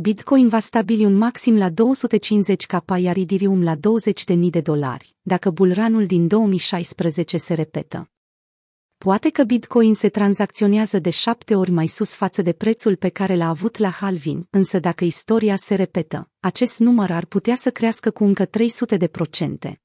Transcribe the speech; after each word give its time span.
Bitcoin 0.00 0.48
va 0.48 0.58
stabili 0.58 1.04
un 1.04 1.14
maxim 1.14 1.56
la 1.56 1.70
250 1.70 2.66
k 2.66 2.72
iar 2.98 3.16
Ethereum 3.16 3.62
la 3.62 3.76
20.000 3.76 4.50
de 4.50 4.60
dolari, 4.60 5.16
dacă 5.22 5.50
bulranul 5.50 6.06
din 6.06 6.26
2016 6.26 7.36
se 7.36 7.54
repetă. 7.54 8.10
Poate 8.96 9.30
că 9.30 9.42
Bitcoin 9.42 9.94
se 9.94 10.08
tranzacționează 10.08 10.98
de 10.98 11.10
șapte 11.10 11.54
ori 11.54 11.70
mai 11.70 11.86
sus 11.86 12.14
față 12.14 12.42
de 12.42 12.52
prețul 12.52 12.96
pe 12.96 13.08
care 13.08 13.36
l-a 13.36 13.48
avut 13.48 13.76
la 13.76 13.90
halvin, 13.90 14.46
însă 14.50 14.78
dacă 14.78 15.04
istoria 15.04 15.56
se 15.56 15.74
repetă, 15.74 16.30
acest 16.40 16.78
număr 16.78 17.10
ar 17.10 17.24
putea 17.24 17.54
să 17.54 17.70
crească 17.70 18.10
cu 18.10 18.24
încă 18.24 18.44
300 18.44 18.96
de 18.96 19.06
procente. 19.06 19.80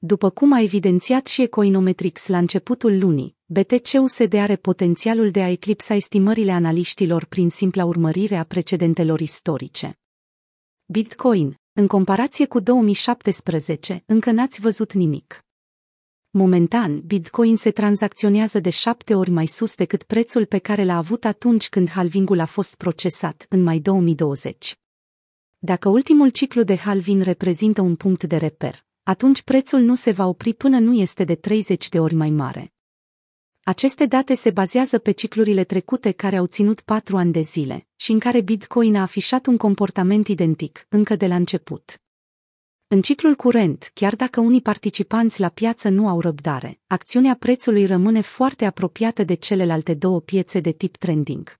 După 0.00 0.30
cum 0.30 0.52
a 0.52 0.60
evidențiat 0.60 1.26
și 1.26 1.42
Ecoinometrix 1.42 2.26
la 2.26 2.38
începutul 2.38 2.98
lunii, 2.98 3.36
BTC-USD 3.44 4.34
are 4.34 4.56
potențialul 4.56 5.30
de 5.30 5.42
a 5.42 5.50
eclipsa 5.50 5.94
estimările 5.94 6.52
analiștilor 6.52 7.24
prin 7.24 7.50
simpla 7.50 7.84
urmărire 7.84 8.36
a 8.36 8.44
precedentelor 8.44 9.20
istorice. 9.20 9.98
Bitcoin, 10.84 11.58
în 11.72 11.86
comparație 11.86 12.46
cu 12.46 12.60
2017, 12.60 14.02
încă 14.06 14.30
n-ați 14.30 14.60
văzut 14.60 14.92
nimic. 14.92 15.44
Momentan, 16.30 17.00
Bitcoin 17.00 17.56
se 17.56 17.70
tranzacționează 17.70 18.60
de 18.60 18.70
șapte 18.70 19.14
ori 19.14 19.30
mai 19.30 19.46
sus 19.46 19.74
decât 19.74 20.02
prețul 20.02 20.46
pe 20.46 20.58
care 20.58 20.84
l-a 20.84 20.96
avut 20.96 21.24
atunci 21.24 21.68
când 21.68 21.88
halvingul 21.88 22.40
a 22.40 22.46
fost 22.46 22.76
procesat, 22.76 23.46
în 23.48 23.62
mai 23.62 23.78
2020. 23.78 24.78
Dacă 25.58 25.88
ultimul 25.88 26.28
ciclu 26.30 26.62
de 26.62 26.76
halving 26.76 27.22
reprezintă 27.22 27.80
un 27.80 27.96
punct 27.96 28.24
de 28.24 28.36
reper, 28.36 28.86
atunci 29.08 29.42
prețul 29.42 29.80
nu 29.80 29.94
se 29.94 30.10
va 30.10 30.26
opri 30.26 30.54
până 30.54 30.78
nu 30.78 30.94
este 30.94 31.24
de 31.24 31.34
30 31.34 31.88
de 31.88 32.00
ori 32.00 32.14
mai 32.14 32.30
mare. 32.30 32.72
Aceste 33.62 34.06
date 34.06 34.34
se 34.34 34.50
bazează 34.50 34.98
pe 34.98 35.10
ciclurile 35.10 35.64
trecute 35.64 36.12
care 36.12 36.36
au 36.36 36.46
ținut 36.46 36.80
patru 36.80 37.16
ani 37.16 37.32
de 37.32 37.40
zile 37.40 37.86
și 37.96 38.12
în 38.12 38.18
care 38.18 38.40
Bitcoin 38.40 38.96
a 38.96 39.02
afișat 39.02 39.46
un 39.46 39.56
comportament 39.56 40.28
identic, 40.28 40.86
încă 40.88 41.16
de 41.16 41.26
la 41.26 41.34
început. 41.34 42.00
În 42.88 43.00
ciclul 43.00 43.34
curent, 43.34 43.90
chiar 43.94 44.16
dacă 44.16 44.40
unii 44.40 44.62
participanți 44.62 45.40
la 45.40 45.48
piață 45.48 45.88
nu 45.88 46.08
au 46.08 46.20
răbdare, 46.20 46.80
acțiunea 46.86 47.34
prețului 47.34 47.86
rămâne 47.86 48.20
foarte 48.20 48.64
apropiată 48.64 49.24
de 49.24 49.34
celelalte 49.34 49.94
două 49.94 50.20
piețe 50.20 50.60
de 50.60 50.70
tip 50.72 50.96
trending. 50.96 51.57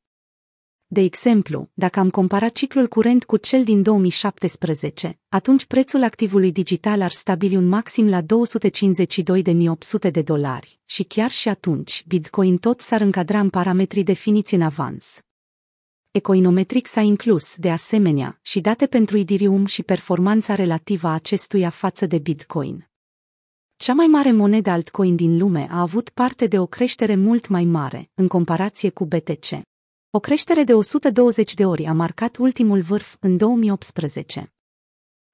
De 0.91 1.00
exemplu, 1.00 1.70
dacă 1.75 1.98
am 1.98 2.11
comparat 2.11 2.53
ciclul 2.53 2.86
curent 2.86 3.25
cu 3.25 3.36
cel 3.36 3.64
din 3.64 3.83
2017, 3.83 5.19
atunci 5.28 5.64
prețul 5.64 6.03
activului 6.03 6.53
digital 6.53 7.03
ar 7.03 7.11
stabili 7.11 7.56
un 7.56 7.69
maxim 7.69 8.08
la 8.08 8.20
252.800 8.22 10.11
de 10.11 10.22
dolari 10.22 10.80
și 10.84 11.03
chiar 11.03 11.30
și 11.30 11.48
atunci 11.48 12.05
Bitcoin 12.06 12.58
tot 12.58 12.80
s-ar 12.80 13.00
încadra 13.00 13.41
în 13.41 13.50
parametrii 13.50 14.03
definiți 14.03 14.55
în 14.55 14.62
avans. 14.62 15.20
Ecoinometrix 16.11 16.97
a 16.97 17.00
inclus, 17.00 17.56
de 17.56 17.70
asemenea, 17.70 18.39
și 18.42 18.61
date 18.61 18.86
pentru 18.86 19.19
Ethereum 19.19 19.67
și 19.67 19.83
performanța 19.83 20.55
relativă 20.55 21.08
a 21.08 21.14
acestuia 21.14 21.70
față 21.70 22.06
de 22.06 22.19
Bitcoin. 22.19 22.89
Cea 23.77 23.92
mai 23.92 24.06
mare 24.06 24.33
monedă 24.33 24.70
altcoin 24.70 25.17
din 25.17 25.39
lume 25.39 25.69
a 25.70 25.80
avut 25.80 26.08
parte 26.08 26.47
de 26.47 26.58
o 26.58 26.67
creștere 26.67 27.17
mult 27.17 27.48
mai 27.48 27.64
mare, 27.64 28.11
în 28.14 28.28
comparație 28.28 28.91
cu 28.91 29.05
BTC. 29.05 29.67
O 30.11 30.20
creștere 30.20 30.64
de 30.64 30.75
120 30.75 31.55
de 31.55 31.64
ori 31.64 31.84
a 31.84 31.92
marcat 31.92 32.37
ultimul 32.37 32.81
vârf 32.81 33.17
în 33.20 33.37
2018. 33.37 34.53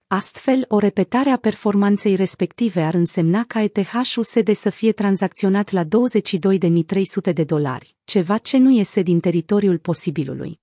Astfel, 0.06 0.64
o 0.68 0.78
repetare 0.78 1.30
a 1.30 1.36
performanței 1.36 2.14
respective 2.14 2.82
ar 2.82 2.94
însemna 2.94 3.44
ca 3.44 3.62
ETH-USD 3.62 4.54
să 4.54 4.70
fie 4.70 4.92
tranzacționat 4.92 5.70
la 5.70 5.84
22.300 5.84 7.32
de 7.34 7.44
dolari, 7.44 7.96
ceva 8.04 8.38
ce 8.38 8.58
nu 8.58 8.70
iese 8.70 9.02
din 9.02 9.20
teritoriul 9.20 9.78
posibilului. 9.78 10.60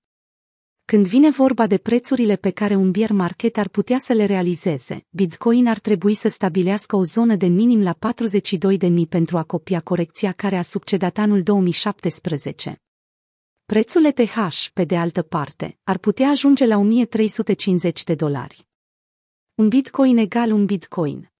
Când 0.84 1.06
vine 1.06 1.30
vorba 1.30 1.66
de 1.66 1.78
prețurile 1.78 2.36
pe 2.36 2.50
care 2.50 2.74
un 2.74 2.90
bear 2.90 3.10
market 3.10 3.56
ar 3.56 3.68
putea 3.68 3.98
să 3.98 4.12
le 4.12 4.24
realizeze, 4.24 5.06
Bitcoin 5.10 5.66
ar 5.66 5.78
trebui 5.78 6.14
să 6.14 6.28
stabilească 6.28 6.96
o 6.96 7.04
zonă 7.04 7.36
de 7.36 7.46
minim 7.46 7.82
la 7.82 7.94
42.000 7.94 9.08
pentru 9.08 9.38
a 9.38 9.42
copia 9.42 9.80
corecția 9.80 10.32
care 10.32 10.56
a 10.56 10.62
succedat 10.62 11.18
anul 11.18 11.42
2017. 11.42 12.82
Prețul 13.72 14.04
ETH, 14.04 14.66
pe 14.72 14.84
de 14.84 14.96
altă 14.96 15.22
parte, 15.22 15.78
ar 15.84 15.98
putea 15.98 16.28
ajunge 16.28 16.66
la 16.66 16.76
1350 16.76 18.04
de 18.04 18.14
dolari. 18.14 18.66
Un 19.54 19.68
bitcoin 19.68 20.16
egal 20.16 20.50
un 20.50 20.64
bitcoin. 20.64 21.32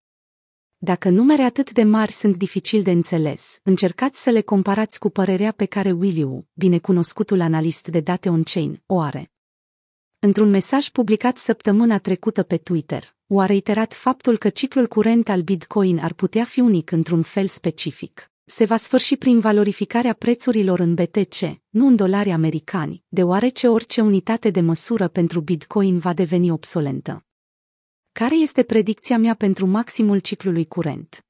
Dacă 0.78 1.08
numere 1.08 1.42
atât 1.42 1.72
de 1.72 1.82
mari 1.82 2.12
sunt 2.12 2.36
dificil 2.36 2.82
de 2.82 2.90
înțeles, 2.90 3.60
încercați 3.62 4.22
să 4.22 4.30
le 4.30 4.40
comparați 4.40 4.98
cu 4.98 5.10
părerea 5.10 5.52
pe 5.52 5.64
care 5.64 5.90
Williu, 5.90 6.48
binecunoscutul 6.52 7.40
analist 7.40 7.88
de 7.88 8.00
date 8.00 8.28
on-chain, 8.28 8.82
o 8.86 9.00
are. 9.00 9.32
Într-un 10.18 10.50
mesaj 10.50 10.88
publicat 10.88 11.36
săptămâna 11.36 11.98
trecută 11.98 12.42
pe 12.42 12.56
Twitter, 12.56 13.16
o 13.26 13.40
a 13.40 13.46
reiterat 13.46 13.94
faptul 13.94 14.38
că 14.38 14.48
ciclul 14.48 14.86
curent 14.86 15.28
al 15.28 15.42
Bitcoin 15.42 15.98
ar 15.98 16.12
putea 16.12 16.44
fi 16.44 16.60
unic 16.60 16.90
într-un 16.90 17.22
fel 17.22 17.46
specific 17.46 18.31
se 18.44 18.64
va 18.64 18.76
sfârși 18.76 19.16
prin 19.16 19.40
valorificarea 19.40 20.12
prețurilor 20.12 20.78
în 20.78 20.94
BTC, 20.94 21.60
nu 21.68 21.86
în 21.86 21.96
dolari 21.96 22.30
americani, 22.30 23.04
deoarece 23.08 23.68
orice 23.68 24.00
unitate 24.00 24.50
de 24.50 24.60
măsură 24.60 25.08
pentru 25.08 25.40
Bitcoin 25.40 25.98
va 25.98 26.12
deveni 26.12 26.50
obsolentă. 26.50 27.24
Care 28.12 28.36
este 28.36 28.62
predicția 28.62 29.18
mea 29.18 29.34
pentru 29.34 29.66
maximul 29.66 30.18
ciclului 30.18 30.66
curent? 30.66 31.24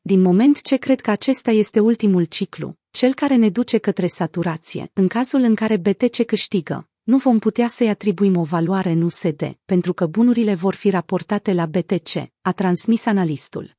Din 0.00 0.20
moment 0.20 0.62
ce 0.62 0.76
cred 0.76 1.00
că 1.00 1.10
acesta 1.10 1.50
este 1.50 1.80
ultimul 1.80 2.24
ciclu, 2.24 2.74
cel 2.90 3.14
care 3.14 3.34
ne 3.34 3.50
duce 3.50 3.78
către 3.78 4.06
saturație, 4.06 4.90
în 4.92 5.08
cazul 5.08 5.40
în 5.40 5.54
care 5.54 5.76
BTC 5.76 6.24
câștigă, 6.24 6.88
nu 7.02 7.16
vom 7.16 7.38
putea 7.38 7.68
să-i 7.68 7.88
atribuim 7.88 8.36
o 8.36 8.42
valoare 8.42 8.90
în 8.90 9.02
USD, 9.02 9.58
pentru 9.64 9.92
că 9.92 10.06
bunurile 10.06 10.54
vor 10.54 10.74
fi 10.74 10.90
raportate 10.90 11.52
la 11.52 11.66
BTC, 11.66 12.14
a 12.40 12.52
transmis 12.52 13.06
analistul. 13.06 13.77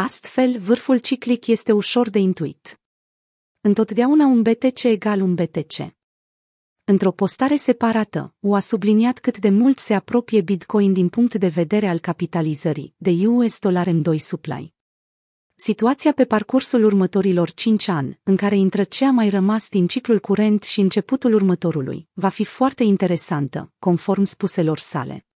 Astfel, 0.00 0.58
vârful 0.58 0.98
ciclic 0.98 1.46
este 1.46 1.72
ușor 1.72 2.10
de 2.10 2.18
intuit. 2.18 2.80
Întotdeauna 3.60 4.26
un 4.26 4.42
BTC 4.42 4.82
egal 4.82 5.20
un 5.20 5.34
BTC. 5.34 5.94
Într-o 6.84 7.12
postare 7.12 7.56
separată, 7.56 8.34
U 8.40 8.54
a 8.54 8.58
subliniat 8.58 9.18
cât 9.18 9.38
de 9.38 9.48
mult 9.48 9.78
se 9.78 9.94
apropie 9.94 10.40
Bitcoin 10.40 10.92
din 10.92 11.08
punct 11.08 11.34
de 11.34 11.48
vedere 11.48 11.88
al 11.88 11.98
capitalizării, 11.98 12.94
de 12.96 13.26
US 13.26 13.58
dollar 13.58 13.88
M2 13.88 14.16
supply. 14.16 14.74
Situația 15.54 16.12
pe 16.12 16.24
parcursul 16.24 16.84
următorilor 16.84 17.52
5 17.52 17.88
ani, 17.88 18.20
în 18.22 18.36
care 18.36 18.56
intră 18.56 18.84
ce 18.84 19.04
a 19.04 19.10
mai 19.10 19.28
rămas 19.28 19.68
din 19.68 19.86
ciclul 19.86 20.18
curent 20.18 20.62
și 20.62 20.80
începutul 20.80 21.34
următorului, 21.34 22.08
va 22.12 22.28
fi 22.28 22.44
foarte 22.44 22.82
interesantă, 22.82 23.72
conform 23.78 24.24
spuselor 24.24 24.78
sale. 24.78 25.27